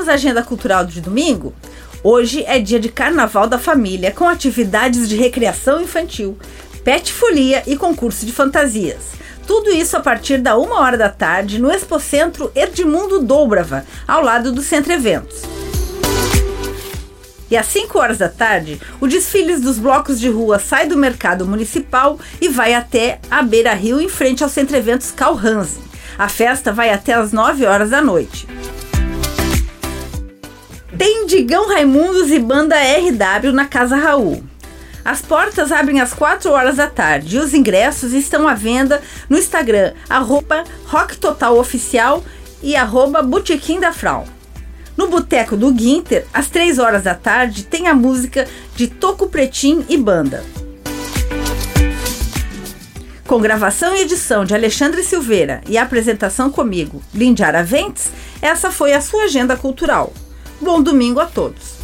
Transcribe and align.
Vamos 0.00 0.08
à 0.08 0.14
agenda 0.14 0.42
cultural 0.42 0.86
de 0.86 0.98
domingo? 0.98 1.52
Hoje 2.02 2.42
é 2.46 2.58
dia 2.58 2.80
de 2.80 2.88
Carnaval 2.88 3.46
da 3.46 3.58
Família, 3.58 4.10
com 4.10 4.26
atividades 4.26 5.06
de 5.06 5.14
recreação 5.14 5.78
infantil, 5.82 6.38
pet 6.82 7.12
folia 7.12 7.62
e 7.66 7.76
concurso 7.76 8.24
de 8.24 8.32
fantasias. 8.32 9.10
Tudo 9.46 9.68
isso 9.68 9.98
a 9.98 10.00
partir 10.00 10.38
da 10.38 10.56
uma 10.56 10.80
hora 10.80 10.96
da 10.96 11.10
tarde 11.10 11.60
no 11.60 11.70
Expocentro 11.70 12.50
Edmundo 12.54 13.20
Dobrava, 13.20 13.84
ao 14.08 14.22
lado 14.22 14.50
do 14.52 14.62
Centro 14.62 14.90
Eventos. 14.90 15.42
E 17.50 17.54
às 17.54 17.66
5 17.66 17.98
horas 17.98 18.16
da 18.16 18.30
tarde, 18.30 18.80
o 19.02 19.06
desfile 19.06 19.58
dos 19.58 19.78
blocos 19.78 20.18
de 20.18 20.30
rua 20.30 20.58
sai 20.58 20.88
do 20.88 20.96
mercado 20.96 21.46
municipal 21.46 22.18
e 22.40 22.48
vai 22.48 22.72
até 22.72 23.20
a 23.30 23.42
Beira 23.42 23.74
Rio, 23.74 24.00
em 24.00 24.08
frente 24.08 24.42
ao 24.42 24.48
Centro 24.48 24.78
Eventos 24.78 25.10
Calhansen. 25.10 25.82
A 26.18 26.26
festa 26.26 26.72
vai 26.72 26.90
até 26.90 27.12
às 27.12 27.32
9 27.32 27.66
horas 27.66 27.90
da 27.90 28.00
noite. 28.00 28.48
Tem 31.00 31.24
Digão 31.24 31.66
Raimundos 31.66 32.30
e 32.30 32.38
banda 32.38 32.76
RW 32.76 33.52
na 33.54 33.64
Casa 33.64 33.96
Raul. 33.96 34.44
As 35.02 35.22
portas 35.22 35.72
abrem 35.72 35.98
às 35.98 36.12
4 36.12 36.50
horas 36.50 36.76
da 36.76 36.88
tarde 36.88 37.36
e 37.36 37.38
os 37.38 37.54
ingressos 37.54 38.12
estão 38.12 38.46
à 38.46 38.52
venda 38.52 39.00
no 39.26 39.38
Instagram, 39.38 39.94
arroba 40.10 40.62
Rock 40.84 41.16
Total 41.16 41.56
Oficial 41.56 42.22
e 42.62 42.76
arroba 42.76 43.26
da 43.80 43.92
Frau. 43.94 44.26
No 44.94 45.08
Boteco 45.08 45.56
do 45.56 45.72
Guinter, 45.72 46.26
às 46.34 46.48
3 46.48 46.78
horas 46.78 47.04
da 47.04 47.14
tarde, 47.14 47.64
tem 47.64 47.88
a 47.88 47.94
música 47.94 48.46
de 48.76 48.86
Toco 48.86 49.26
Pretim 49.26 49.86
e 49.88 49.96
Banda. 49.96 50.44
Com 53.26 53.40
gravação 53.40 53.96
e 53.96 54.02
edição 54.02 54.44
de 54.44 54.54
Alexandre 54.54 55.02
Silveira 55.02 55.62
e 55.66 55.78
apresentação 55.78 56.50
comigo, 56.50 57.02
Lindiara 57.14 57.64
Ventes, 57.64 58.10
essa 58.42 58.70
foi 58.70 58.92
a 58.92 59.00
sua 59.00 59.24
agenda 59.24 59.56
cultural. 59.56 60.12
Bom 60.60 60.82
domingo 60.82 61.20
a 61.20 61.26
todos! 61.26 61.79